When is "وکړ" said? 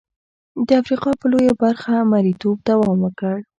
3.03-3.35